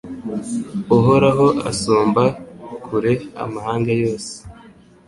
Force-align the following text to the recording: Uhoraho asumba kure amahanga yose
Uhoraho 0.97 1.47
asumba 1.69 2.23
kure 2.85 3.13
amahanga 3.43 3.91
yose 4.01 4.33